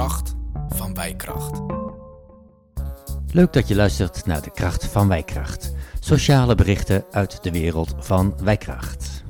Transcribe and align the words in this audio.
kracht 0.00 0.34
van 0.68 0.94
wijkracht. 0.94 1.60
Leuk 3.32 3.52
dat 3.52 3.68
je 3.68 3.74
luistert 3.74 4.26
naar 4.26 4.42
de 4.42 4.50
kracht 4.50 4.86
van 4.86 5.08
wijkracht. 5.08 5.72
Sociale 5.98 6.54
berichten 6.54 7.04
uit 7.10 7.42
de 7.42 7.50
wereld 7.50 7.94
van 7.98 8.34
wijkracht. 8.42 9.24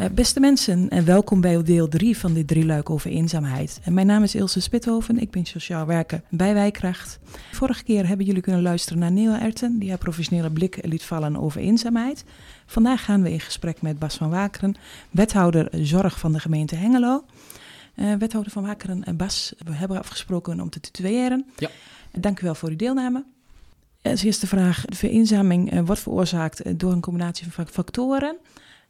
Uh, 0.00 0.06
beste 0.12 0.40
mensen, 0.40 0.88
en 0.88 1.04
welkom 1.04 1.40
bij 1.40 1.62
deel 1.62 1.88
3 1.88 2.18
van 2.18 2.32
dit 2.32 2.46
drieluik 2.46 2.90
over 2.90 3.10
eenzaamheid. 3.10 3.80
En 3.82 3.94
mijn 3.94 4.06
naam 4.06 4.22
is 4.22 4.34
Ilse 4.34 4.60
Spithoven, 4.60 5.18
ik 5.18 5.30
ben 5.30 5.44
sociaal 5.44 5.86
werker 5.86 6.22
bij 6.28 6.54
Wijkracht. 6.54 7.18
Vorige 7.52 7.84
keer 7.84 8.06
hebben 8.06 8.26
jullie 8.26 8.42
kunnen 8.42 8.62
luisteren 8.62 8.98
naar 8.98 9.12
Neil 9.12 9.32
Erten, 9.32 9.78
die 9.78 9.88
haar 9.88 9.98
professionele 9.98 10.50
blik 10.50 10.78
liet 10.86 11.02
vallen 11.02 11.36
over 11.36 11.60
eenzaamheid. 11.60 12.24
Vandaag 12.66 13.04
gaan 13.04 13.22
we 13.22 13.32
in 13.32 13.40
gesprek 13.40 13.82
met 13.82 13.98
Bas 13.98 14.16
van 14.16 14.30
Wakeren, 14.30 14.74
wethouder 15.10 15.68
zorg 15.72 16.18
van 16.18 16.32
de 16.32 16.40
gemeente 16.40 16.74
Hengelo. 16.74 17.24
Uh, 17.94 18.14
wethouder 18.14 18.52
van 18.52 18.62
Wakeren 18.62 19.04
en 19.04 19.16
Bas, 19.16 19.54
we 19.64 19.72
hebben 19.72 19.98
afgesproken 19.98 20.60
om 20.60 20.70
te 20.70 20.80
tutoyeren. 20.80 21.46
Ja. 21.56 21.70
Dank 22.12 22.40
u 22.40 22.44
wel 22.44 22.54
voor 22.54 22.68
uw 22.68 22.76
deelname. 22.76 23.24
Als 24.02 24.22
eerste 24.22 24.46
vraag, 24.46 24.84
de 24.84 24.96
vereenzaming 24.96 25.86
wordt 25.86 26.00
veroorzaakt 26.00 26.78
door 26.78 26.92
een 26.92 27.00
combinatie 27.00 27.52
van 27.52 27.66
factoren. 27.66 28.36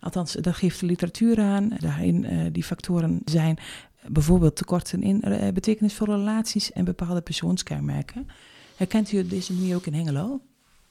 Althans, 0.01 0.33
daar 0.33 0.55
geeft 0.55 0.81
de 0.81 0.87
literatuur 0.87 1.41
aan. 1.41 1.77
Daarin 1.79 2.25
uh, 2.25 2.47
die 2.53 2.65
factoren 2.65 3.21
zijn 3.25 3.59
bijvoorbeeld 4.07 4.57
tekorten 4.57 5.03
in 5.03 5.23
uh, 5.25 5.49
betekenisvolle 5.49 6.17
relaties 6.17 6.73
en 6.73 6.85
bepaalde 6.85 7.21
persoonskenmerken. 7.21 8.29
Herkent 8.77 9.13
u 9.13 9.27
deze 9.27 9.53
manier 9.53 9.77
ook 9.77 9.87
in 9.87 9.95
Hengelo? 9.95 10.41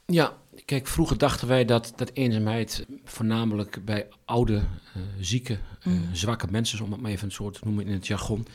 Ja, 0.06 0.34
kijk, 0.66 0.88
vroeger 0.88 1.18
dachten 1.18 1.48
wij 1.48 1.66
dat, 1.66 1.94
dat 1.96 2.12
eenzaamheid 2.14 2.86
voornamelijk 3.04 3.86
bij 3.86 4.08
oude, 4.26 4.54
uh, 4.54 4.64
zieke, 5.20 5.58
mm. 5.84 6.04
zwakke 6.12 6.48
mensen, 6.50 6.84
om 6.84 6.92
het 6.92 7.02
maar 7.02 7.12
even 7.12 7.26
een 7.26 7.32
soort 7.32 7.54
te 7.54 7.60
noemen 7.64 7.86
in 7.86 7.94
het 7.94 8.08
jargon, 8.08 8.46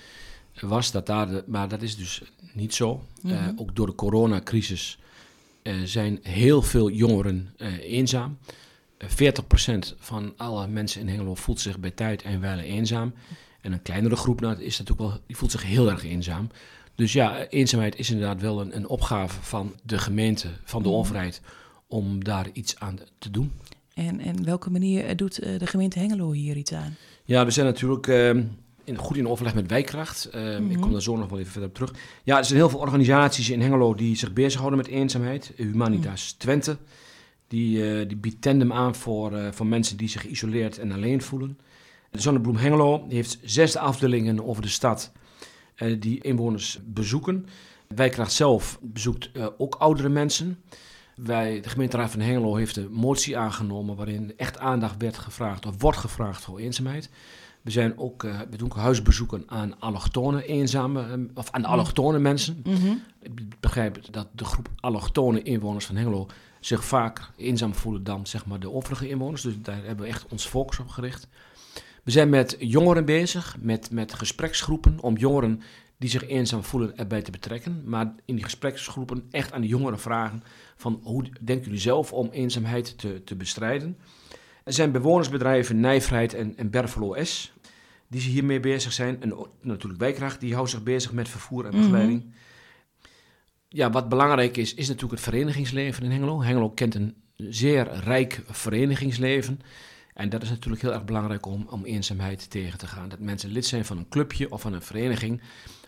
was. 0.61 0.91
Dat 0.91 1.07
daar 1.07 1.29
de, 1.29 1.45
maar 1.47 1.69
dat 1.69 1.83
is 1.83 1.97
dus 1.97 2.23
niet 2.53 2.75
zo. 2.75 3.05
Mm 3.23 3.31
-hmm. 3.31 3.59
ook 3.59 3.77
door 3.77 3.87
de 3.87 3.95
coronacrisis 3.95 4.99
zijn 5.85 6.19
heel 6.23 6.63
veel 6.63 6.91
jongeren 6.91 7.55
eenzaam. 7.81 8.39
40% 9.09 9.97
van 9.99 10.33
alle 10.37 10.67
mensen 10.67 11.01
in 11.01 11.09
Hengelo 11.09 11.35
voelt 11.35 11.61
zich 11.61 11.79
bij 11.79 11.91
tijd 11.91 12.23
en 12.23 12.41
wijle 12.41 12.63
eenzaam. 12.63 13.15
En 13.61 13.73
een 13.73 13.83
kleinere 13.83 14.17
groep 14.17 14.41
nou, 14.41 14.63
is 14.63 14.79
natuurlijk 14.79 15.09
wel, 15.09 15.21
die 15.27 15.37
voelt 15.37 15.51
zich 15.51 15.63
heel 15.63 15.91
erg 15.91 16.05
eenzaam. 16.05 16.49
Dus 16.95 17.13
ja, 17.13 17.47
eenzaamheid 17.47 17.99
is 17.99 18.11
inderdaad 18.11 18.41
wel 18.41 18.61
een, 18.61 18.77
een 18.77 18.89
opgave 18.89 19.43
van 19.43 19.75
de 19.83 19.99
gemeente, 19.99 20.49
van 20.65 20.83
de 20.83 20.89
overheid, 20.89 21.41
om 21.87 22.25
daar 22.25 22.47
iets 22.53 22.79
aan 22.79 22.99
te 23.19 23.31
doen. 23.31 23.53
En, 23.95 24.21
en 24.21 24.45
welke 24.45 24.71
manier 24.71 25.17
doet 25.17 25.35
de 25.35 25.67
gemeente 25.67 25.99
Hengelo 25.99 26.33
hier 26.33 26.57
iets 26.57 26.73
aan? 26.73 26.97
Ja, 27.25 27.45
we 27.45 27.51
zijn 27.51 27.67
natuurlijk 27.67 28.07
uh, 28.07 28.29
in, 28.85 28.97
goed 28.97 29.17
in 29.17 29.29
overleg 29.29 29.55
met 29.55 29.69
Wijkracht. 29.69 30.29
Uh, 30.35 30.41
mm 30.41 30.57
-hmm. 30.57 30.71
Ik 30.71 30.81
kom 30.81 30.93
daar 30.93 31.03
zo 31.03 31.17
nog 31.17 31.29
wel 31.29 31.39
even 31.39 31.51
verder 31.51 31.69
op 31.69 31.75
terug. 31.75 31.93
Ja, 32.23 32.39
er 32.39 32.45
zijn 32.45 32.59
heel 32.59 32.69
veel 32.69 32.79
organisaties 32.79 33.51
in 33.51 33.61
Hengelo 33.61 33.95
die 33.95 34.17
zich 34.17 34.33
bezighouden 34.33 34.79
met 34.79 34.89
eenzaamheid. 34.89 35.53
Humanitas 35.57 36.33
mm. 36.33 36.39
Twente. 36.39 36.77
Die, 37.49 37.79
uh, 37.79 38.09
die 38.09 38.17
biedt 38.17 38.43
tandem 38.43 38.73
aan 38.73 38.95
voor, 38.95 39.33
uh, 39.33 39.53
voor 39.53 39.67
mensen 39.67 39.97
die 39.97 40.09
zich 40.09 40.21
geïsoleerd 40.21 40.79
en 40.79 40.93
alleen 40.93 41.23
voelen. 41.23 41.59
De 42.11 42.21
Zonnebloem 42.21 42.57
Hengelo 42.57 43.07
heeft 43.09 43.39
zes 43.43 43.77
afdelingen 43.77 44.45
over 44.45 44.63
de 44.63 44.69
stad 44.69 45.13
uh, 45.77 46.01
die 46.01 46.23
inwoners 46.23 46.79
bezoeken. 46.85 47.47
Wijkracht 47.89 48.33
zelf 48.33 48.79
bezoekt 48.83 49.31
ook 49.59 49.75
oudere 49.75 50.09
mensen. 50.09 50.59
Wij, 51.17 51.61
de 51.61 51.69
gemeenteraad 51.69 52.11
van 52.11 52.21
Hengelo 52.21 52.55
heeft 52.55 52.77
een 52.77 52.93
motie 52.93 53.39
aangenomen 53.39 53.97
waarin 53.97 54.33
echt 54.37 54.59
aandacht 54.59 54.95
werd 54.99 55.19
gevraagd 55.19 55.67
of 55.67 55.81
wordt 55.81 55.99
gevraagd 55.99 56.43
voor 56.43 56.59
eenzaamheid. 56.59 57.11
We, 57.65 57.71
zijn 57.71 57.99
ook, 57.99 58.23
we 58.23 58.57
doen 58.57 58.73
ook 58.73 58.77
huisbezoeken 58.77 59.43
aan 59.47 59.81
allochtone 59.81 60.47
eenzame, 60.47 61.29
of 61.35 61.51
aan 61.51 61.63
de 61.63 61.69
allochtone 61.69 62.19
mensen. 62.19 62.61
Mm 62.65 62.75
-hmm. 62.75 63.03
Ik 63.23 63.61
begrijp 63.61 64.13
dat 64.13 64.29
de 64.33 64.45
groep 64.45 64.69
allochtone 64.81 65.43
inwoners 65.43 65.87
van 65.87 65.97
Hengelo 65.97 66.27
zich 66.61 66.85
vaak 66.85 67.31
eenzaam 67.37 67.75
voelen 67.75 68.05
dan 68.05 68.27
zeg 68.27 68.47
maar, 68.47 68.61
de 68.61 68.71
overige 68.71 69.09
inwoners. 69.09 69.43
Dus 69.43 69.55
daar 69.63 69.85
hebben 69.85 70.05
we 70.05 70.11
echt 70.11 70.27
ons 70.29 70.47
focus 70.47 70.79
op 70.79 70.89
gericht. 70.89 71.29
We 72.03 72.11
zijn 72.11 72.29
met 72.29 72.57
jongeren 72.59 73.05
bezig, 73.05 73.57
met, 73.61 73.91
met 73.91 74.15
gespreksgroepen 74.15 75.01
om 75.01 75.17
jongeren 75.17 75.63
die 75.99 76.11
zich 76.11 76.27
eenzaam 76.27 76.65
voelen 76.65 76.97
erbij 76.97 77.23
te 77.23 77.31
betrekken. 77.31 77.83
Maar 77.85 78.15
in 78.25 78.35
die 78.35 78.45
gespreksgroepen 78.45 79.25
echt 79.31 79.53
aan 79.53 79.61
de 79.61 79.67
jongeren 79.67 80.01
vragen 80.01 80.43
van 80.77 81.01
hoe 81.03 81.25
denken 81.41 81.65
jullie 81.65 81.81
zelf 81.81 82.13
om 82.13 82.29
eenzaamheid 82.31 82.99
te, 82.99 83.25
te 83.25 83.35
bestrijden. 83.35 83.97
Er 84.65 84.73
zijn 84.73 84.93
bewonersbedrijven 84.93 85.81
Nijvrijheid 85.81 86.35
en, 86.35 86.57
en 86.57 86.71
Bervelo 86.71 87.25
S 87.25 87.53
die 88.09 88.21
zich 88.21 88.33
hiermee 88.33 88.61
bezig 88.61 88.93
zijn. 88.93 89.23
En 89.23 89.35
natuurlijk 89.61 90.01
Wijkracht, 90.01 90.41
die 90.41 90.55
houdt 90.55 90.71
zich 90.71 90.83
bezig 90.83 91.13
met 91.13 91.29
vervoer 91.29 91.65
en 91.65 91.71
begeleiding. 91.71 92.23
Mm 92.23 92.31
-hmm 92.31 92.43
ja, 93.75 93.91
wat 93.91 94.09
belangrijk 94.09 94.57
is, 94.57 94.75
is 94.75 94.87
natuurlijk 94.87 95.21
het 95.21 95.31
verenigingsleven 95.31 96.03
in 96.05 96.11
Hengelo. 96.11 96.43
Hengelo 96.43 96.71
kent 96.71 96.95
een 96.95 97.15
zeer 97.37 97.93
rijk 97.93 98.43
verenigingsleven. 98.47 99.61
En 100.15 100.29
dat 100.29 100.43
is 100.43 100.49
natuurlijk 100.49 100.83
heel 100.83 100.93
erg 100.93 101.05
belangrijk 101.05 101.47
om, 101.47 101.67
om 101.71 101.85
eenzaamheid 101.85 102.51
tegen 102.51 102.79
te 102.79 102.87
gaan. 102.87 103.09
Dat 103.09 103.19
mensen 103.19 103.51
lid 103.51 103.67
zijn 103.67 103.85
van 103.85 103.99
een 103.99 104.09
clubje 104.09 104.51
of 104.51 104.61
van 104.61 104.73
een 104.73 104.83
vereniging, 104.83 105.43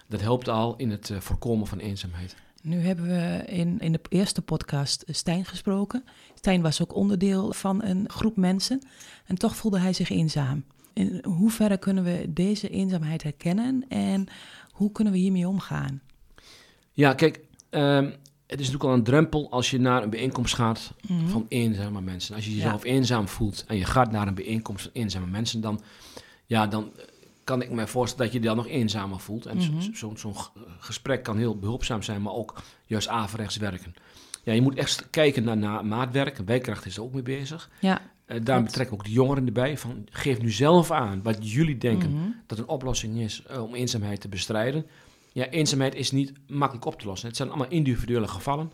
dat 0.06 0.20
helpt 0.20 0.48
al 0.48 0.76
in 0.76 0.90
het 0.90 1.08
uh, 1.08 1.20
voorkomen 1.20 1.66
van 1.66 1.78
eenzaamheid. 1.78 2.36
Nu 2.66 2.80
hebben 2.80 3.06
we 3.06 3.44
in, 3.46 3.78
in 3.78 3.92
de 3.92 4.00
eerste 4.08 4.42
podcast 4.42 5.04
Stijn 5.06 5.44
gesproken. 5.44 6.04
Stijn 6.34 6.62
was 6.62 6.82
ook 6.82 6.94
onderdeel 6.94 7.52
van 7.52 7.82
een 7.82 8.10
groep 8.10 8.36
mensen 8.36 8.86
en 9.26 9.38
toch 9.38 9.56
voelde 9.56 9.78
hij 9.78 9.92
zich 9.92 10.10
eenzaam. 10.10 10.64
In 10.92 11.24
hoeverre 11.24 11.76
kunnen 11.76 12.04
we 12.04 12.26
deze 12.28 12.68
eenzaamheid 12.68 13.22
herkennen 13.22 13.84
en 13.88 14.26
hoe 14.70 14.92
kunnen 14.92 15.12
we 15.12 15.18
hiermee 15.18 15.48
omgaan? 15.48 16.00
Ja, 16.92 17.14
kijk, 17.14 17.40
Um, 17.70 18.04
het 18.46 18.60
is 18.60 18.66
natuurlijk 18.66 18.84
al 18.84 18.92
een 18.92 19.04
drempel 19.04 19.50
als 19.50 19.70
je 19.70 19.78
naar 19.78 20.02
een 20.02 20.10
bijeenkomst 20.10 20.54
gaat 20.54 20.92
mm 21.08 21.18
-hmm. 21.18 21.28
van 21.28 21.46
eenzame 21.48 22.00
mensen. 22.00 22.34
Als 22.34 22.44
je 22.44 22.54
jezelf 22.54 22.84
ja. 22.84 22.90
eenzaam 22.90 23.28
voelt 23.28 23.64
en 23.66 23.76
je 23.76 23.84
gaat 23.84 24.10
naar 24.10 24.26
een 24.26 24.34
bijeenkomst 24.34 24.82
van 24.82 24.92
eenzame 24.94 25.26
mensen, 25.26 25.60
dan, 25.60 25.80
ja, 26.46 26.66
dan 26.66 26.92
kan 27.46 27.62
ik 27.62 27.70
me 27.70 27.86
voorstellen 27.86 28.24
dat 28.24 28.34
je 28.34 28.40
je 28.40 28.46
dan 28.46 28.56
nog 28.56 28.68
eenzamer 28.68 29.20
voelt. 29.20 29.46
En 29.46 29.56
mm 29.56 29.62
-hmm. 29.62 29.80
zo'n 29.80 30.16
zo, 30.16 30.32
zo 30.32 30.34
gesprek 30.78 31.22
kan 31.22 31.36
heel 31.36 31.58
behulpzaam 31.58 32.02
zijn, 32.02 32.22
maar 32.22 32.32
ook 32.32 32.62
juist 32.86 33.08
averechts 33.08 33.56
werken. 33.56 33.94
Ja, 34.42 34.52
je 34.52 34.62
moet 34.62 34.74
echt 34.76 35.10
kijken 35.10 35.44
naar, 35.44 35.56
naar 35.56 35.86
maatwerk. 35.86 36.36
Wijkracht 36.46 36.86
is 36.86 36.96
er 36.96 37.02
ook 37.02 37.12
mee 37.12 37.22
bezig. 37.22 37.70
Ja, 37.80 38.00
uh, 38.26 38.40
daar 38.42 38.62
betrekken 38.62 38.96
ook 38.96 39.04
de 39.04 39.10
jongeren 39.10 39.46
erbij. 39.46 39.78
Van, 39.78 40.06
geef 40.10 40.40
nu 40.40 40.50
zelf 40.50 40.90
aan 40.90 41.22
wat 41.22 41.52
jullie 41.52 41.78
denken 41.78 42.10
mm 42.10 42.16
-hmm. 42.16 42.34
dat 42.46 42.58
een 42.58 42.68
oplossing 42.68 43.18
is 43.20 43.42
uh, 43.50 43.62
om 43.62 43.74
eenzaamheid 43.74 44.20
te 44.20 44.28
bestrijden. 44.28 44.86
Ja, 45.32 45.48
eenzaamheid 45.48 45.94
is 45.94 46.10
niet 46.10 46.32
makkelijk 46.46 46.86
op 46.86 47.00
te 47.00 47.06
lossen. 47.06 47.28
Het 47.28 47.36
zijn 47.36 47.48
allemaal 47.48 47.68
individuele 47.68 48.28
gevallen. 48.28 48.72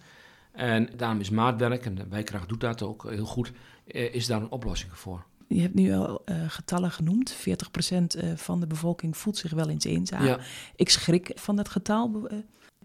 En 0.52 0.88
daarom 0.96 1.20
is 1.20 1.30
maatwerk, 1.30 1.84
en 1.84 1.94
de 1.94 2.06
wijkracht 2.08 2.48
doet 2.48 2.60
dat 2.60 2.82
ook 2.82 3.10
heel 3.10 3.24
goed, 3.24 3.52
eh, 3.86 4.14
is 4.14 4.26
daar 4.26 4.40
een 4.40 4.50
oplossing 4.50 4.92
voor. 4.98 5.24
Je 5.54 5.60
hebt 5.60 5.74
nu 5.74 5.94
al 5.94 6.22
uh, 6.26 6.36
getallen 6.48 6.90
genoemd. 6.90 7.34
40% 7.34 8.34
van 8.34 8.60
de 8.60 8.66
bevolking 8.66 9.16
voelt 9.16 9.36
zich 9.36 9.52
wel 9.52 9.68
eens 9.68 9.84
eenzaam. 9.84 10.24
Ja. 10.24 10.38
Ik 10.76 10.88
schrik 10.88 11.30
van 11.34 11.56
dat 11.56 11.68
getal. 11.68 12.28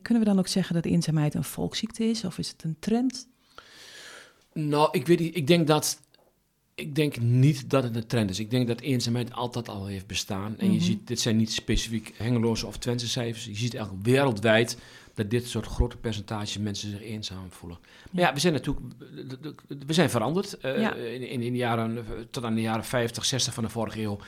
Kunnen 0.01 0.23
we 0.23 0.29
dan 0.29 0.39
ook 0.39 0.47
zeggen 0.47 0.75
dat 0.75 0.85
eenzaamheid 0.85 1.33
een 1.33 1.43
volksziekte 1.43 2.03
is? 2.03 2.23
Of 2.23 2.37
is 2.37 2.49
het 2.49 2.63
een 2.63 2.75
trend? 2.79 3.27
Nou, 4.53 4.89
ik 4.91 5.07
weet 5.07 5.19
niet. 5.19 5.35
Ik 5.35 5.47
denk 5.47 5.67
dat 5.67 6.01
ik 6.77 6.95
denk 6.95 7.19
niet 7.19 7.69
dat 7.69 7.83
het 7.83 7.95
een 7.95 8.07
trend 8.07 8.29
is. 8.29 8.39
Ik 8.39 8.49
denk 8.49 8.67
dat 8.67 8.79
eenzaamheid 8.79 9.33
altijd 9.33 9.69
al 9.69 9.85
heeft 9.85 10.07
bestaan. 10.07 10.45
En 10.57 10.65
mm 10.65 10.71
-hmm. 10.71 10.79
je 10.79 10.85
ziet, 10.85 11.07
dit 11.07 11.19
zijn 11.19 11.37
niet 11.37 11.51
specifiek 11.51 12.13
Hengeloze 12.17 12.67
of 12.67 12.77
Twentse 12.77 13.07
cijfers. 13.07 13.45
Je 13.45 13.55
ziet 13.55 13.75
eigenlijk 13.75 14.05
wereldwijd 14.05 14.77
dat 15.17 15.29
dit 15.29 15.47
soort 15.47 15.65
grote 15.65 15.97
percentages 15.97 16.57
mensen 16.57 16.89
zich 16.89 17.01
eenzaam 17.01 17.51
voelen. 17.51 17.77
Maar 18.11 18.23
ja, 18.23 18.33
we 18.33 18.39
zijn 18.39 18.53
natuurlijk, 18.53 18.85
we 19.85 19.93
zijn 19.93 20.09
veranderd. 20.09 20.57
Uh, 20.65 20.79
ja. 20.79 20.93
in, 20.93 21.41
in, 21.41 21.51
de 21.51 21.57
jaren, 21.57 22.05
tot 22.29 22.43
aan 22.43 22.55
de 22.55 22.61
jaren 22.61 22.85
50, 22.85 23.25
60 23.25 23.53
van 23.53 23.63
de 23.63 23.69
vorige 23.69 24.01
eeuw 24.01 24.19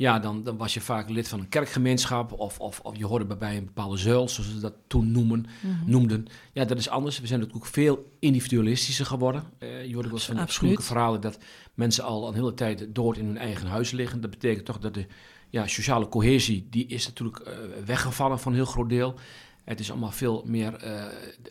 ja, 0.00 0.18
dan, 0.18 0.42
dan 0.42 0.56
was 0.56 0.74
je 0.74 0.80
vaak 0.80 1.08
lid 1.08 1.28
van 1.28 1.40
een 1.40 1.48
kerkgemeenschap 1.48 2.32
of, 2.32 2.60
of, 2.60 2.80
of 2.80 2.96
je 2.96 3.06
hoorde 3.06 3.36
bij 3.36 3.56
een 3.56 3.64
bepaalde 3.64 3.96
zuil, 3.96 4.28
zoals 4.28 4.50
ze 4.50 4.60
dat 4.60 4.74
toen 4.86 5.12
noemen, 5.12 5.38
mm 5.38 5.70
-hmm. 5.70 5.90
noemden. 5.90 6.26
Ja, 6.52 6.64
dat 6.64 6.78
is 6.78 6.88
anders. 6.88 7.20
We 7.20 7.26
zijn 7.26 7.40
natuurlijk 7.40 7.66
veel 7.66 8.12
individualistischer 8.18 9.06
geworden. 9.06 9.42
Uh, 9.58 9.84
je 9.84 9.92
hoorde 9.92 10.08
wel 10.08 10.16
eens 10.16 10.26
van 10.26 10.38
afschuwelijke 10.38 10.84
verhalen 10.84 11.20
dat 11.20 11.38
mensen 11.74 12.04
al 12.04 12.28
een 12.28 12.34
hele 12.34 12.54
tijd 12.54 12.86
dood 12.94 13.16
in 13.16 13.26
hun 13.26 13.38
eigen 13.38 13.66
huis 13.66 13.90
liggen. 13.90 14.20
Dat 14.20 14.30
betekent 14.30 14.64
toch 14.64 14.78
dat 14.78 14.94
de 14.94 15.06
ja, 15.50 15.66
sociale 15.66 16.08
cohesie, 16.08 16.66
die 16.70 16.86
is 16.86 17.06
natuurlijk 17.06 17.40
uh, 17.46 17.54
weggevallen 17.84 18.38
van 18.38 18.52
een 18.52 18.58
heel 18.58 18.66
groot 18.66 18.88
deel. 18.88 19.14
Het 19.70 19.80
is 19.80 19.90
allemaal 19.90 20.10
veel 20.10 20.42
meer 20.46 20.84
uh, 20.84 21.04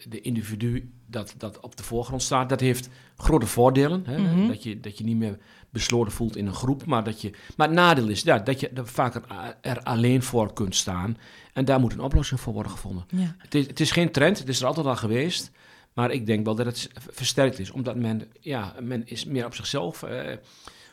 de 0.08 0.22
individu 0.22 0.92
dat, 1.06 1.34
dat 1.38 1.60
op 1.60 1.76
de 1.76 1.84
voorgrond 1.84 2.22
staat. 2.22 2.50
Dat 2.50 2.60
heeft 2.60 2.90
grote 3.18 3.46
voordelen. 3.46 4.04
Hè? 4.06 4.18
Mm 4.18 4.26
-hmm. 4.26 4.48
dat, 4.48 4.64
je, 4.64 4.80
dat 4.80 4.98
je 4.98 5.04
niet 5.04 5.18
meer 5.18 5.38
besloten 5.70 6.12
voelt 6.12 6.36
in 6.36 6.48
een 6.48 6.54
groep. 6.54 6.86
Maar, 6.86 7.04
dat 7.04 7.22
je, 7.22 7.32
maar 7.58 7.68
het 7.68 7.76
nadeel 7.76 8.08
is 8.08 8.22
ja, 8.22 8.40
dat 8.40 8.60
je 8.60 8.70
er 8.70 8.88
vaak 8.88 9.22
er 9.62 9.80
alleen 9.84 10.24
voor 10.24 10.54
kunt 10.54 10.76
staan. 10.76 11.18
En 11.54 11.66
daar 11.66 11.80
moet 11.80 11.94
een 11.94 12.00
oplossing 12.00 12.40
voor 12.40 12.54
worden 12.54 12.72
gevonden. 12.72 13.06
Ja. 13.10 13.36
Het, 13.38 13.56
is, 13.56 13.68
het 13.68 13.80
is 13.80 13.92
geen 13.92 14.12
trend, 14.12 14.40
het 14.40 14.50
is 14.50 14.62
er 14.62 14.68
altijd 14.68 14.86
al 14.86 14.96
geweest. 14.96 15.52
Maar 15.94 16.12
ik 16.12 16.26
denk 16.26 16.46
wel 16.46 16.56
dat 16.56 16.66
het 16.66 16.90
versterkt 16.94 17.60
is, 17.60 17.72
omdat 17.72 17.96
men, 17.96 18.32
ja, 18.40 18.76
men 18.82 19.08
is 19.08 19.26
meer 19.26 19.46
op 19.46 19.56
zichzelf. 19.56 20.04
Uh, 20.04 20.32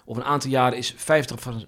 over 0.04 0.22
een 0.22 0.28
aantal 0.28 0.50
jaren 0.50 0.78
is 0.78 0.94
50% 0.94 0.96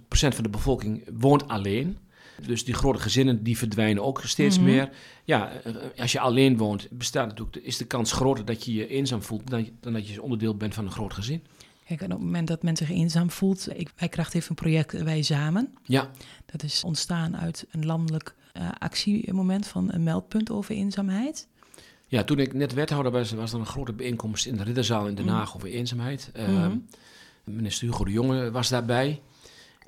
van 0.09 0.43
de 0.43 0.49
bevolking 0.51 1.09
woont 1.13 1.49
alleen. 1.49 1.99
Dus 2.47 2.65
die 2.65 2.75
grote 2.75 2.99
gezinnen 2.99 3.43
die 3.43 3.59
verdwijnen 3.59 4.05
ook 4.05 4.23
steeds 4.25 4.57
mhm. 4.57 4.67
meer. 4.67 4.91
Ja, 5.25 5.53
eh, 5.53 5.75
als 5.97 6.13
je 6.13 6.21
alleen 6.21 6.57
woont, 6.57 6.89
bestaat 6.91 7.27
natuurlijk, 7.27 7.57
is 7.57 7.77
de 7.77 7.85
kans 7.85 8.13
groter 8.13 8.45
dat 8.45 8.65
je 8.65 8.75
je 8.75 8.89
eenzaam 8.89 9.23
voelt 9.23 9.51
dan, 9.51 9.69
dan 9.81 9.93
dat 9.93 10.09
je 10.09 10.23
onderdeel 10.23 10.57
bent 10.57 10.75
van 10.75 10.85
een 10.85 10.93
groot 10.93 11.13
gezin. 11.13 11.43
Kijk, 11.85 12.01
en 12.01 12.13
op 12.13 12.19
het 12.19 12.27
moment 12.27 12.49
dat 12.49 12.63
men 12.63 12.77
zich 12.77 12.91
eenzaam 12.91 13.31
voelt, 13.31 13.69
ik, 13.75 13.91
Wijkracht 13.97 14.33
heeft 14.33 14.49
een 14.49 14.55
project 14.55 15.03
Wij 15.03 15.23
Samen. 15.23 15.75
Ja. 15.83 16.11
Dat 16.47 16.63
is 16.63 16.85
ontstaan 16.85 17.37
uit 17.37 17.67
een 17.71 17.87
landelijk 17.87 18.35
uh, 18.57 18.69
actiemoment 18.79 19.67
van 19.67 19.93
een 19.93 20.03
meldpunt 20.03 20.51
over 20.51 20.75
eenzaamheid. 20.75 21.49
Ja, 22.07 22.25
toen 22.25 22.39
ik 22.39 22.55
net 22.55 22.75
wethouder 22.75 23.13
was, 23.13 23.33
was 23.33 23.53
er 23.53 23.59
een 23.59 23.67
grote 23.67 23.93
bijeenkomst 23.93 24.47
in 24.47 24.57
de 24.57 24.63
Ridderzaal 24.63 25.07
in 25.07 25.15
Den 25.15 25.25
mhm. 25.25 25.35
Haag 25.35 25.55
over 25.55 25.69
eenzaamheid. 25.69 26.31
Uh, 26.37 26.67
Minister 27.45 27.89
Hugo 27.89 28.05
de 28.05 28.11
Jonge 28.11 28.51
was 28.51 28.69
daarbij. 28.69 29.21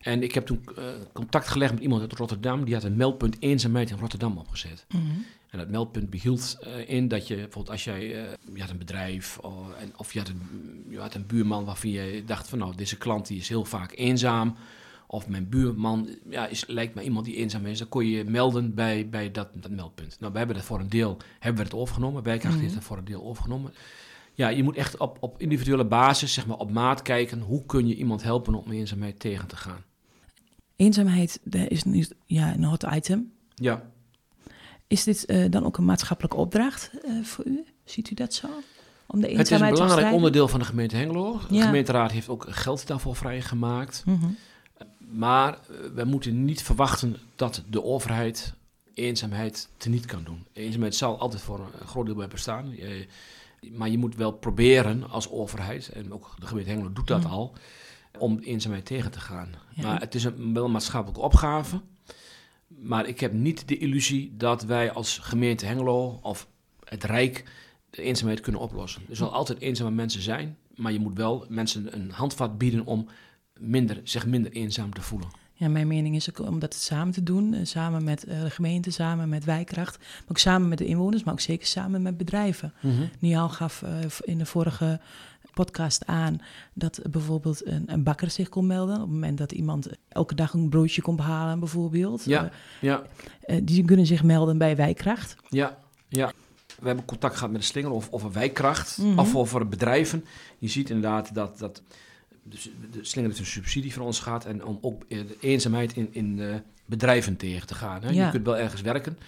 En 0.01 0.23
ik 0.23 0.35
heb 0.35 0.47
toen 0.47 0.65
uh, 0.79 0.85
contact 1.13 1.49
gelegd 1.49 1.73
met 1.73 1.83
iemand 1.83 2.01
uit 2.01 2.13
Rotterdam. 2.13 2.65
Die 2.65 2.75
had 2.75 2.85
een 2.85 2.97
meldpunt 2.97 3.37
eenzaamheid 3.39 3.91
in 3.91 3.99
Rotterdam 3.99 4.39
opgezet. 4.39 4.87
Mhm. 4.89 5.05
En 5.51 5.59
dat 5.59 5.69
meldpunt 5.69 6.11
behield 6.11 6.59
uh, 6.67 6.89
in 6.89 7.09
dat 7.09 7.29
je 7.29 7.35
bijvoorbeeld 7.35 7.71
als 7.71 7.85
jij, 7.85 8.03
uh, 8.03 8.23
je 8.55 8.61
had 8.61 8.71
een 8.71 8.79
bedrijf 8.79 9.39
of, 9.39 9.73
en, 9.79 9.93
of 9.97 10.13
je, 10.13 10.19
had 10.19 10.29
een, 10.29 10.43
je 10.89 10.99
had 10.99 11.15
een 11.15 11.27
buurman 11.27 11.65
waarvan 11.65 11.91
je 11.91 12.23
dacht 12.27 12.49
van 12.49 12.59
nou, 12.59 12.77
deze 12.77 12.99
klant 12.99 13.27
die 13.27 13.39
is 13.39 13.49
heel 13.49 13.65
vaak 13.65 13.93
eenzaam. 13.97 14.57
Of 15.07 15.29
mijn 15.29 15.49
buurman 15.49 16.09
ja, 16.29 16.47
is, 16.47 16.67
lijkt 16.67 16.95
me 16.95 17.03
iemand 17.03 17.25
die 17.25 17.37
eenzaam 17.37 17.67
is. 17.67 17.79
Dan 17.79 17.89
kon 17.89 18.07
je 18.07 18.17
je 18.17 18.25
melden 18.25 18.75
bij, 18.75 19.09
bij 19.09 19.31
dat, 19.31 19.49
dat 19.53 19.71
meldpunt. 19.71 20.17
Nou, 20.21 20.33
we 20.33 20.39
hebben 20.39 20.57
dat 20.57 20.65
voor 20.65 20.81
een 20.81 20.89
deel 20.89 21.17
hebben 21.39 21.63
we 21.63 21.69
het 21.71 21.79
overgenomen. 21.81 22.23
Wijkracht 22.23 22.55
mm 22.55 22.61
heeft 22.61 22.75
dat 22.75 22.85
voor 22.85 22.99
een 22.99 23.05
deel 23.05 23.25
overgenomen. 23.25 23.75
Ja, 24.35 24.49
je 24.49 24.63
moet 24.63 24.77
echt 24.77 24.97
op, 24.97 25.17
op 25.21 25.41
individuele 25.41 25.85
basis, 25.85 26.33
zeg 26.33 26.47
maar 26.47 26.57
op 26.57 26.71
maat 26.71 27.03
kijken. 27.03 27.41
Hoe 27.41 27.67
kun 27.67 27.87
je 27.87 27.95
iemand 27.95 28.23
helpen 28.23 28.55
om 28.55 28.71
eenzaamheid 28.71 29.21
tegen 29.21 29.47
te 29.47 29.57
gaan? 29.57 29.85
Eenzaamheid 30.81 31.41
is 31.69 31.85
nu 31.85 32.07
ja, 32.27 32.55
een 32.55 32.65
hot 32.65 32.87
item. 32.95 33.33
Ja. 33.55 33.83
Is 34.87 35.05
dit 35.05 35.25
uh, 35.27 35.51
dan 35.51 35.65
ook 35.65 35.79
een 35.79 35.85
maatschappelijke 35.85 36.37
opdracht 36.37 36.91
uh, 37.05 37.25
voor 37.25 37.47
u? 37.47 37.65
Ziet 37.85 38.11
u 38.11 38.15
dat 38.15 38.35
zo? 38.35 38.47
Om 39.07 39.21
de 39.21 39.29
eenzaamheid 39.29 39.39
het 39.39 39.51
is 39.51 39.61
een 39.61 39.87
belangrijk 39.87 40.15
onderdeel 40.15 40.49
van 40.49 40.59
de 40.59 40.65
gemeente 40.65 40.97
Hengelo. 40.97 41.41
De 41.49 41.61
gemeenteraad 41.61 42.11
heeft 42.11 42.29
ook 42.29 42.47
geld 42.49 42.87
daarvoor 42.87 43.17
vrijgemaakt. 43.17 44.03
Mm 44.07 44.19
-hmm. 44.21 44.37
Maar 44.99 45.59
uh, 45.71 45.77
we 45.95 46.05
moeten 46.05 46.45
niet 46.45 46.63
verwachten 46.63 47.17
dat 47.37 47.63
de 47.69 47.85
overheid 47.85 48.55
eenzaamheid 48.95 49.69
teniet 49.77 50.07
kan 50.07 50.25
doen. 50.25 50.47
Eenzaamheid 50.53 50.95
zal 50.95 51.19
altijd 51.19 51.43
voor 51.43 51.59
een 51.81 51.87
groot 51.87 52.07
deel 52.07 52.15
bij 52.15 52.29
bestaan. 52.29 52.75
maar 53.73 53.89
je 53.89 53.99
moet 53.99 54.17
wel 54.17 54.33
proberen 54.33 55.11
als 55.11 55.31
overheid, 55.31 55.89
en 55.89 56.13
ook 56.13 56.35
de 56.39 56.47
gemeente 56.47 56.71
Hengelo 56.71 56.93
doet 56.93 57.07
dat 57.07 57.25
mm. 57.25 57.31
al, 57.31 57.55
om 58.19 58.39
eenzaamheid 58.39 58.87
tegen 58.87 59.11
te 59.11 59.21
gaan. 59.21 59.55
Maar 59.83 60.01
het 60.01 60.15
is 60.15 60.25
een, 60.25 60.55
wel 60.55 60.65
een 60.65 60.71
maatschappelijke 60.71 61.23
opgave. 61.23 61.81
Maar 62.67 63.07
ik 63.07 63.21
heb 63.21 63.33
niet 63.33 63.69
de 63.69 63.79
illusie 63.79 64.37
dat 64.37 64.63
wij 64.63 64.93
als 64.93 65.19
gemeente 65.19 65.67
Hengelo 65.67 66.19
of 66.23 66.49
het 66.85 67.05
Rijk 67.05 67.45
de 67.91 68.03
eenzaamheid 68.03 68.41
kunnen 68.41 68.61
oplossen. 68.61 69.03
Er 69.09 69.17
zal 69.17 69.33
altijd 69.33 69.61
eenzame 69.61 69.91
mensen 69.91 70.23
zijn, 70.23 70.57
maar 70.75 70.93
je 70.93 71.01
moet 71.01 71.17
wel 71.17 71.47
mensen 71.49 71.95
een 71.95 72.11
handvat 72.11 72.59
bieden 72.59 72.87
om 72.87 73.09
minder, 73.59 74.01
zich 74.05 74.27
minder 74.27 74.53
eenzaam 74.53 74.93
te 74.93 75.03
voelen. 75.03 75.29
Ja, 75.61 75.69
mijn 75.69 75.87
mening 75.87 76.15
is 76.15 76.31
ook 76.31 76.47
om 76.47 76.59
dat 76.59 76.75
samen 76.75 77.13
te 77.13 77.23
doen. 77.23 77.55
Eh, 77.55 77.61
samen 77.65 78.05
met 78.05 78.29
uh, 78.29 78.43
de 78.43 78.51
gemeente, 78.51 78.91
samen 78.91 79.29
met 79.29 79.45
wijkracht. 79.45 79.99
Maar 79.99 80.29
ook 80.29 80.39
samen 80.39 80.69
met 80.69 80.79
de 80.79 80.87
inwoners, 80.87 81.25
maar 81.25 81.33
ook 81.33 81.41
zeker 81.41 81.67
samen 81.67 82.03
met 82.03 82.17
bedrijven. 82.17 82.73
Mm 82.81 83.09
Nial 83.19 83.49
gaf 83.49 83.83
uh, 83.83 83.91
in 84.23 84.39
de 84.39 84.47
vorige 84.47 85.01
podcast 85.55 86.07
aan 86.07 86.41
dat 86.73 87.01
bijvoorbeeld 87.11 87.67
een, 87.67 87.83
een, 87.87 88.03
bakker 88.03 88.31
zich 88.31 88.49
kon 88.49 88.67
melden. 88.67 88.95
Op 88.95 89.01
het 89.01 89.11
moment 89.11 89.39
dat 89.39 89.53
iemand 89.53 89.89
elke 90.09 90.35
dag 90.35 90.53
een 90.53 90.69
broodje 90.69 91.03
komt 91.03 91.21
halen, 91.21 91.59
bijvoorbeeld. 91.59 92.25
Ja, 92.25 92.45
uh, 92.45 92.51
ja. 92.81 93.03
Die 93.63 93.85
kunnen 93.85 94.07
zich 94.07 94.23
melden 94.23 94.59
bij 94.59 94.77
Wijkracht. 94.77 95.37
Ja, 95.49 95.79
ja. 96.09 96.33
We 96.79 96.87
hebben 96.87 97.05
contact 97.05 97.35
gehad 97.35 97.51
met 97.51 97.61
de 97.61 97.67
slinger 97.67 97.91
of 97.91 98.09
over 98.11 98.33
wijkracht 98.33 98.99
mm 98.99 99.05
-hmm. 99.05 99.19
of 99.19 99.37
over 99.37 99.69
bedrijven. 99.69 100.25
Je 100.59 100.69
ziet 100.69 100.91
inderdaad 100.91 101.35
dat, 101.35 101.59
dat 101.59 101.83
de 102.43 103.05
slinger 103.05 103.31
heeft 103.31 103.41
een 103.41 103.47
subsidie 103.47 103.93
van 103.93 104.03
ons 104.03 104.21
gehad. 104.21 104.45
En 104.45 104.65
om 104.65 104.79
ook 104.81 105.09
de 105.09 105.37
eenzaamheid 105.41 105.97
in, 105.97 106.09
in 106.13 106.63
bedrijven 106.87 107.37
tegen 107.37 107.67
te 107.67 107.75
gaan. 107.75 108.03
Hè. 108.03 108.11
Ja. 108.11 108.25
Je 108.25 108.31
kunt 108.31 108.47
wel 108.47 108.59
ergens 108.59 108.81
werken. 108.81 109.19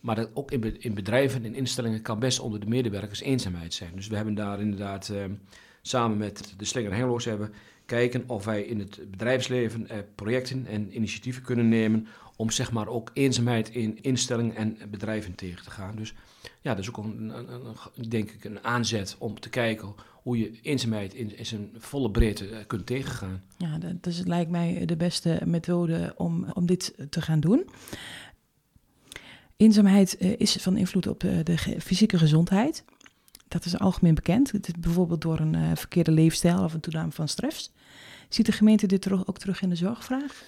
Maar 0.00 0.16
dat 0.16 0.30
ook 0.34 0.50
in, 0.50 0.80
in 0.80 0.94
bedrijven 0.94 1.40
en 1.40 1.46
in 1.46 1.54
instellingen 1.54 2.02
kan 2.02 2.18
best 2.18 2.40
onder 2.40 2.60
de 2.60 2.66
medewerkers 2.66 3.20
eenzaamheid 3.20 3.74
zijn. 3.74 3.90
Dus 3.94 4.06
we 4.06 4.16
hebben 4.16 4.34
daar 4.34 4.60
inderdaad 4.60 5.08
uh, 5.08 5.24
samen 5.82 6.18
met 6.18 6.54
de 6.56 6.64
Slinger 6.64 6.92
Hengeloos 6.92 7.24
hebben 7.24 7.52
kijken 7.86 8.24
of 8.26 8.44
wij 8.44 8.62
in 8.62 8.78
het 8.78 9.10
bedrijfsleven 9.10 9.88
eh, 9.88 9.98
projecten 10.14 10.66
en 10.66 10.96
initiatieven 10.96 11.42
kunnen 11.42 11.68
nemen 11.68 12.06
om 12.36 12.50
zeg 12.50 12.72
maar 12.72 12.88
ook 12.88 13.10
eenzaamheid 13.12 13.70
in 13.70 14.02
instellingen 14.02 14.56
en 14.56 14.78
bedrijven 14.90 15.34
tegen 15.34 15.64
te 15.64 15.70
gaan. 15.70 15.96
Dus 15.96 16.14
ja, 16.60 16.74
dat 16.74 16.78
is 16.78 16.88
ook 16.88 16.96
een, 16.96 17.28
een, 17.38 17.48
een 17.94 18.08
denk 18.08 18.30
ik 18.30 18.44
een 18.44 18.64
aanzet 18.64 19.16
om 19.18 19.40
te 19.40 19.48
kijken 19.48 19.94
hoe 20.28 20.38
je 20.38 20.60
eenzaamheid 20.62 21.14
in, 21.14 21.38
in 21.38 21.46
zijn 21.46 21.70
volle 21.78 22.10
breedte 22.10 22.50
uh, 22.50 22.56
kunt 22.66 22.86
tegengaan. 22.86 23.42
Ja, 23.56 23.78
dat, 23.78 24.02
dus 24.02 24.22
lijkt 24.24 24.50
mij 24.50 24.84
de 24.84 24.96
beste 24.96 25.40
methode 25.44 26.14
om, 26.16 26.46
om 26.52 26.66
dit 26.66 26.94
te 27.10 27.22
gaan 27.22 27.40
doen. 27.40 27.68
Eenzaamheid 29.56 30.16
uh, 30.20 30.34
is 30.38 30.56
van 30.60 30.76
invloed 30.76 31.06
op 31.06 31.22
uh, 31.22 31.38
de 31.44 31.58
fysieke 31.58 32.18
gezondheid 32.18 32.84
dat 33.48 33.64
is 33.64 33.78
algemeen 33.78 34.14
bekend. 34.14 34.52
Het 34.52 34.68
is 34.68 34.74
bijvoorbeeld 34.78 35.20
door 35.20 35.40
een 35.40 35.76
verkeerde 35.76 36.10
leefstijl 36.10 36.64
of 36.64 36.74
een 36.74 36.80
toename 36.80 37.12
van 37.12 37.28
stress. 37.28 37.70
Ziet 38.28 38.46
de 38.46 38.52
gemeente 38.52 38.86
dit 38.86 39.02
terug, 39.02 39.26
ook 39.26 39.38
terug 39.38 39.62
in 39.62 39.68
de 39.68 39.76
zorgvraag? 39.76 40.42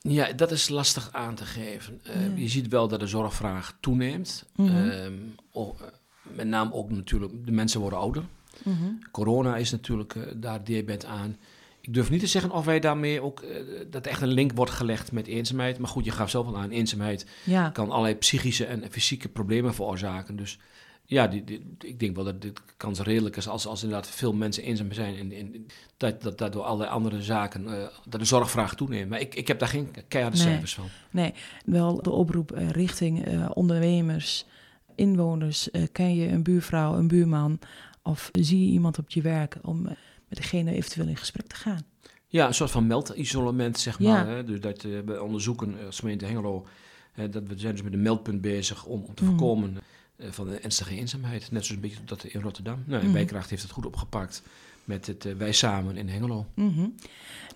Ja, 0.00 0.32
dat 0.32 0.50
is 0.50 0.68
lastig 0.68 1.12
aan 1.12 1.34
te 1.34 1.44
geven. 1.44 2.00
Uh, 2.06 2.38
Je 2.38 2.48
ziet 2.48 2.68
wel 2.68 2.88
dat 2.88 3.00
de 3.00 3.06
zorgvraag 3.06 3.76
toeneemt. 3.80 4.44
Mm 4.56 4.66
-hmm. 4.66 4.90
um, 4.90 5.34
oh, 5.50 5.80
met 6.22 6.46
name 6.46 6.72
ook 6.72 6.90
natuurlijk, 6.90 7.32
de 7.46 7.52
mensen 7.52 7.80
worden 7.80 7.98
ouder. 7.98 8.24
Mm 8.62 8.76
-hmm. 8.76 8.98
Corona 9.10 9.56
is 9.56 9.70
natuurlijk 9.70 10.14
uh, 10.14 10.24
daar 10.36 10.64
diabet 10.64 11.04
aan. 11.04 11.36
Ik 11.80 11.94
durf 11.94 12.10
niet 12.10 12.20
te 12.20 12.26
zeggen 12.26 12.50
of 12.50 12.64
wij 12.64 12.80
daarmee 12.80 13.22
ook, 13.22 13.42
uh, 13.42 13.50
dat 13.90 14.06
echt 14.06 14.22
een 14.22 14.28
link 14.28 14.52
wordt 14.52 14.72
gelegd 14.72 15.12
met 15.12 15.26
eenzaamheid. 15.26 15.78
Maar 15.78 15.88
goed, 15.88 16.04
je 16.04 16.10
gaf 16.10 16.30
zelf 16.30 16.46
al 16.46 16.56
aan, 16.56 16.70
eenzaamheid 16.70 17.26
ja. 17.44 17.70
kan 17.70 17.90
allerlei 17.90 18.14
psychische 18.14 18.64
en 18.64 18.84
fysieke 18.90 19.28
problemen 19.28 19.74
veroorzaken. 19.74 20.36
Dus 20.36 20.58
ja, 21.06 21.26
die, 21.26 21.74
ik 21.78 22.00
denk 22.00 22.14
wel 22.14 22.24
dat 22.24 22.42
dit 22.42 22.60
kans 22.76 23.00
redelijk 23.00 23.36
is 23.36 23.48
als, 23.48 23.66
als 23.66 23.82
inderdaad 23.82 24.08
veel 24.08 24.32
mensen 24.32 24.62
eenzaam 24.62 24.92
zijn. 24.92 25.16
En, 25.16 25.32
en 25.32 25.66
dat, 25.96 26.22
dat, 26.22 26.38
dat 26.38 26.52
door 26.52 26.62
allerlei 26.62 26.90
andere 26.90 27.22
zaken, 27.22 27.64
uh, 27.64 27.70
dat 28.08 28.20
de 28.20 28.26
zorgvraag 28.26 28.74
toeneemt. 28.74 29.10
Maar 29.10 29.20
ik, 29.20 29.34
ik 29.34 29.48
heb 29.48 29.58
daar 29.58 29.68
geen 29.68 29.88
keiharde 30.08 30.36
nee, 30.36 30.46
cijfers 30.46 30.74
van. 30.74 30.88
Nee, 31.10 31.34
wel 31.64 32.02
de 32.02 32.10
oproep 32.10 32.56
uh, 32.56 32.70
richting 32.70 33.46
ondernemers, 33.52 34.46
inwoners. 34.94 35.68
ken 35.92 36.14
je 36.14 36.28
een 36.28 36.42
buurvrouw, 36.42 36.94
een 36.94 37.08
buurman 37.08 37.58
of 38.04 38.28
zie 38.32 38.66
je 38.66 38.72
iemand 38.72 38.98
op 38.98 39.10
je 39.10 39.22
werk 39.22 39.58
om 39.62 39.82
met 40.28 40.38
degene 40.38 40.72
eventueel 40.72 41.08
in 41.08 41.16
gesprek 41.16 41.46
te 41.46 41.54
gaan? 41.54 41.82
Ja, 42.26 42.46
een 42.46 42.54
soort 42.54 42.70
van 42.70 42.86
meldisolement, 42.86 43.78
zeg 43.78 43.98
maar. 43.98 44.28
Ja. 44.28 44.34
Hè? 44.34 44.44
Dus 44.44 44.60
dat 44.60 44.82
we 44.82 45.22
onderzoeken 45.22 45.74
als 45.86 45.98
gemeente 45.98 46.24
Hengelo, 46.24 46.66
dat 47.14 47.42
we 47.46 47.58
zijn 47.58 47.72
dus 47.72 47.82
met 47.82 47.92
een 47.92 48.02
meldpunt 48.02 48.40
bezig 48.40 48.84
om, 48.84 49.02
om 49.02 49.14
te 49.14 49.22
mm. 49.22 49.28
voorkomen 49.28 49.76
eh, 50.16 50.30
van 50.30 50.48
de 50.48 50.58
ernstige 50.58 50.96
eenzaamheid. 50.96 51.40
Net 51.40 51.64
zoals 51.64 51.70
een 51.70 51.80
beetje 51.80 52.04
dat 52.04 52.24
in 52.24 52.40
Rotterdam. 52.40 52.82
Nou, 52.86 53.04
mm 53.06 53.12
Wijkracht 53.12 53.50
heeft 53.50 53.62
het 53.62 53.70
goed 53.70 53.86
opgepakt 53.86 54.42
met 54.84 55.06
het 55.06 55.36
Wij 55.36 55.52
Samen 55.52 55.96
in 55.96 56.08
Hengelo. 56.08 56.46
Mm 56.54 56.74
-hmm. 56.74 56.94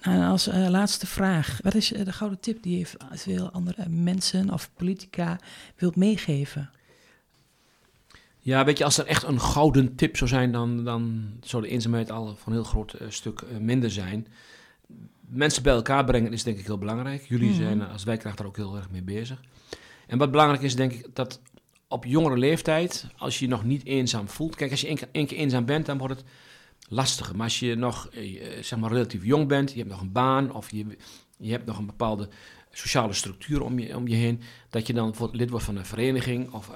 nou, 0.02 0.30
als 0.30 0.46
laatste 0.46 1.06
vraag. 1.06 1.58
Wat 1.62 1.74
is 1.74 1.88
de 1.88 2.12
gouden 2.12 2.40
tip 2.40 2.62
die 2.62 2.78
je 2.78 2.86
veel 3.10 3.50
andere 3.50 3.88
mensen 3.88 4.52
of 4.52 4.70
politica 4.74 5.38
wilt 5.76 5.96
meegeven? 5.96 6.70
Ja, 8.48 8.64
weet 8.64 8.78
je, 8.78 8.84
als 8.84 8.98
er 8.98 9.06
echt 9.06 9.22
een 9.22 9.40
gouden 9.40 9.94
tip 9.94 10.16
zou 10.16 10.30
zijn, 10.30 10.52
dan, 10.52 10.84
dan 10.84 11.32
zou 11.40 11.62
de 11.62 11.68
eenzaamheid 11.68 12.10
al 12.10 12.26
van 12.26 12.52
een 12.52 12.58
heel 12.58 12.68
groot 12.68 12.96
stuk 13.08 13.44
minder 13.60 13.90
zijn. 13.90 14.26
Mensen 15.28 15.62
bij 15.62 15.72
elkaar 15.72 16.04
brengen 16.04 16.32
is 16.32 16.42
denk 16.42 16.58
ik 16.58 16.66
heel 16.66 16.78
belangrijk. 16.78 17.22
Jullie 17.22 17.50
mm 17.50 17.54
-hmm. 17.54 17.62
zijn 17.62 17.82
als 17.82 18.04
wijkracht 18.04 18.38
daar 18.38 18.46
ook 18.46 18.56
heel 18.56 18.76
erg 18.76 18.90
mee 18.90 19.02
bezig. 19.02 19.40
En 20.06 20.18
wat 20.18 20.30
belangrijk 20.30 20.62
is, 20.62 20.76
denk 20.76 20.92
ik, 20.92 21.06
dat 21.12 21.40
op 21.88 22.04
jongere 22.04 22.36
leeftijd, 22.36 23.06
als 23.16 23.38
je 23.38 23.44
je 23.44 23.50
nog 23.50 23.64
niet 23.64 23.84
eenzaam 23.84 24.28
voelt. 24.28 24.56
Kijk, 24.56 24.70
als 24.70 24.80
je 24.80 24.86
één 24.86 24.96
keer, 24.96 25.26
keer 25.26 25.38
eenzaam 25.38 25.64
bent, 25.64 25.86
dan 25.86 25.98
wordt 25.98 26.14
het 26.14 26.24
lastiger. 26.88 27.36
Maar 27.36 27.44
als 27.44 27.58
je 27.58 27.74
nog 27.74 28.08
eh, 28.08 28.62
zeg 28.62 28.78
maar 28.78 28.92
relatief 28.92 29.24
jong 29.24 29.48
bent, 29.48 29.70
je 29.72 29.78
hebt 29.78 29.90
nog 29.90 30.00
een 30.00 30.12
baan 30.12 30.52
of 30.52 30.70
je, 30.70 30.86
je 31.38 31.50
hebt 31.50 31.66
nog 31.66 31.78
een 31.78 31.86
bepaalde 31.86 32.28
sociale 32.78 33.12
structuur 33.12 33.62
om 33.62 33.78
je, 33.78 33.96
om 33.96 34.08
je 34.08 34.14
heen, 34.14 34.40
dat 34.70 34.86
je 34.86 34.92
dan 34.92 35.14
lid 35.32 35.50
wordt 35.50 35.64
van 35.64 35.76
een 35.76 35.86
vereniging 35.86 36.52
of 36.52 36.68
uh, 36.68 36.74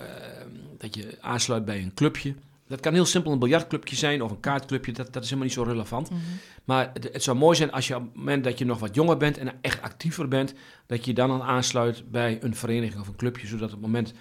dat 0.78 0.94
je 0.94 1.18
aansluit 1.20 1.64
bij 1.64 1.82
een 1.82 1.94
clubje. 1.94 2.34
Dat 2.66 2.80
kan 2.80 2.92
heel 2.92 3.04
simpel 3.04 3.32
een 3.32 3.38
biljartclubje 3.38 3.96
zijn 3.96 4.22
of 4.22 4.30
een 4.30 4.40
kaartclubje, 4.40 4.92
dat, 4.92 5.12
dat 5.12 5.22
is 5.22 5.28
helemaal 5.28 5.44
niet 5.44 5.56
zo 5.56 5.62
relevant. 5.62 6.10
Mm 6.10 6.16
-hmm. 6.16 6.38
Maar 6.64 6.90
het, 6.92 7.08
het, 7.12 7.22
zou 7.22 7.36
mooi 7.36 7.56
zijn 7.56 7.72
als 7.72 7.88
je 7.88 7.96
op 7.96 8.02
het 8.02 8.14
moment 8.14 8.44
dat 8.44 8.58
je 8.58 8.64
nog 8.64 8.78
wat 8.78 8.94
jonger 8.94 9.16
bent 9.16 9.38
en 9.38 9.52
echt 9.60 9.82
actiever 9.82 10.28
bent, 10.28 10.54
dat 10.86 11.04
je 11.04 11.14
dan 11.14 11.30
al 11.30 11.44
aansluit 11.44 12.10
bij 12.10 12.38
een 12.42 12.56
vereniging 12.56 13.00
of 13.00 13.08
een 13.08 13.16
clubje, 13.16 13.46
zodat 13.46 13.68
op 13.68 13.72
het 13.72 13.80
moment 13.80 14.12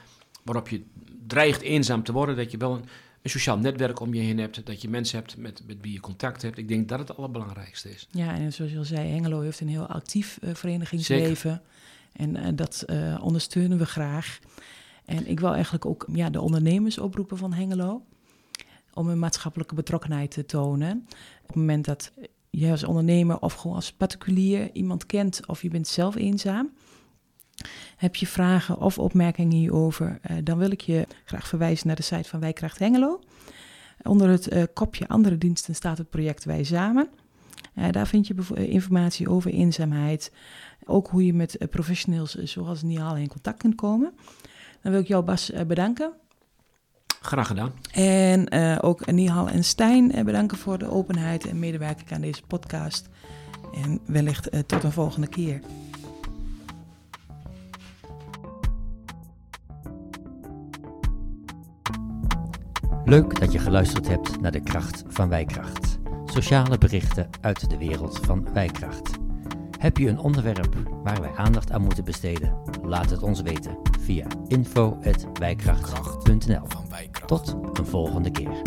waarop 0.44 0.68
je 0.68 0.84
dreigt 1.28 1.62
eenzaam 1.62 2.04
te 2.04 2.12
worden, 2.12 2.36
dat 2.36 2.52
je 2.52 2.58
wel 2.58 2.74
een, 2.74 2.86
een 3.22 3.30
sociaal 3.30 3.58
netwerk 3.58 4.00
om 4.00 4.14
je 4.14 4.22
heen 4.22 4.38
hebt, 4.38 4.66
dat 4.66 4.82
je 4.82 4.90
mensen 4.90 5.18
hebt 5.18 5.38
met, 5.38 5.62
met 5.68 5.78
wie 5.82 5.94
je 5.94 6.00
contact 6.00 6.42
hebt. 6.42 6.58
Ik 6.58 6.68
denk 6.68 6.90
dat 6.90 7.00
het 7.00 7.18
allerbelangrijkste 7.18 7.90
is. 7.90 8.08
Ja, 8.12 8.34
en 8.34 8.54
zoals 8.54 8.72
je 8.72 8.78
al 8.78 8.84
zei, 8.84 9.10
Hengelo 9.10 9.42
heeft 9.42 9.60
een 9.60 9.70
heel 9.70 9.88
actief 9.88 10.40
uh, 10.44 10.54
verenigingsleven. 10.54 11.62
En 12.14 12.36
uh, 12.36 12.48
dat 12.56 12.84
uh, 12.88 13.20
ondersteunen 13.24 13.78
we 13.78 13.86
graag. 13.86 14.40
En 15.06 15.28
ik 15.28 15.40
wil 15.40 15.54
eigenlijk 15.54 15.86
ook 15.86 16.08
ja, 16.14 16.30
de 16.30 16.42
ondernemers 16.42 16.98
oproepen 16.98 17.38
van 17.38 17.54
Hengelo. 17.54 18.06
Om 18.94 19.10
een 19.10 19.20
maatschappelijke 19.20 19.76
betrokkenheid 19.76 20.32
te 20.32 20.46
tonen. 20.46 21.06
Op 21.42 21.48
het 21.48 21.56
moment 21.56 21.86
dat 21.86 22.12
je 22.50 22.72
als 22.72 22.84
ondernemer 22.84 23.40
of 23.40 23.54
gewoon 23.54 23.76
als 23.76 23.92
particulier 23.92 24.70
iemand 24.74 25.06
kent 25.06 25.46
of 25.48 25.62
je 25.62 25.70
bent 25.70 25.88
zelf 25.88 26.16
eenzaam. 26.16 26.72
Heb 27.98 28.16
je 28.16 28.28
vragen 28.28 28.78
of 28.78 29.00
opmerkingen 29.00 29.58
hierover, 29.58 30.20
uh, 30.32 30.38
dan 30.44 30.58
wil 30.58 30.72
ik 30.72 30.82
je 30.82 31.08
graag 31.26 31.48
verwijzen 31.48 31.88
naar 31.88 31.96
de 31.96 32.02
site 32.02 32.30
van 32.30 32.40
Wijkracht 32.40 32.80
Hengelo. 32.80 33.20
Onder 34.04 34.30
het 34.30 34.54
uh, 34.54 34.64
kopje 34.74 35.08
andere 35.08 35.38
diensten 35.38 35.76
staat 35.76 35.98
het 35.98 36.10
project 36.10 36.44
Wij 36.44 36.64
Samen. 36.64 37.10
Uh, 37.76 37.86
daar 37.92 38.08
vind 38.08 38.28
je 38.28 38.36
informatie 38.54 39.30
over 39.30 39.52
eenzaamheid. 39.52 40.32
Ook 40.86 41.08
hoe 41.08 41.26
je 41.26 41.34
met 41.34 41.58
professionals 41.70 42.34
zoals 42.34 42.82
Nial 42.82 43.16
in 43.16 43.28
contact 43.28 43.58
kunt 43.58 43.76
komen. 43.76 44.14
Dan 44.82 44.92
wil 44.92 45.02
ik 45.02 45.08
jou 45.08 45.24
Bas 45.24 45.52
bedanken. 45.68 46.14
Graag 47.22 47.48
gedaan. 47.48 47.72
En 47.92 48.56
uh, 48.56 48.78
ook 48.82 49.12
Nihal 49.12 49.50
en 49.50 49.64
Stijn 49.64 50.26
bedanken 50.26 50.58
voor 50.58 50.78
de 50.78 50.90
openheid 50.90 51.48
en 51.48 51.60
medewerking 51.60 52.12
aan 52.12 52.22
deze 52.22 52.42
podcast. 52.48 53.10
En 53.74 54.00
wellicht 54.06 54.54
uh, 54.54 54.60
tot 54.60 54.84
een 54.84 54.92
volgende 54.92 55.28
keer. 55.28 55.62
Leuk 63.12 63.40
dat 63.40 63.52
je 63.52 63.60
geluisterd 63.60 64.08
hebt 64.08 64.42
naar 64.42 64.52
de 64.52 64.60
kracht 64.60 65.04
van 65.08 65.30
Wijkracht. 65.30 66.00
Sociale 66.26 66.78
berichten 66.78 67.30
uit 67.42 67.70
de 67.70 67.78
wereld 67.78 68.20
van 68.26 68.48
Wijkracht. 68.54 69.12
Heb 69.78 69.98
je 69.98 70.10
een 70.10 70.20
onderwerp 70.20 70.76
waar 71.04 71.22
wij 71.22 71.36
aandacht 71.36 71.72
aan 71.72 71.82
moeten 71.82 72.04
besteden? 72.04 72.58
Laat 72.84 73.10
het 73.10 73.24
ons 73.24 73.42
weten 73.42 73.78
via 74.00 74.26
info.wijkracht.nl. 74.48 76.68
Tot 77.26 77.56
een 77.74 77.86
volgende 77.86 78.32
keer. 78.32 78.62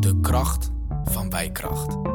De 0.00 0.18
kracht 0.20 0.70
van 1.04 1.30
Wijkracht. 1.30 2.09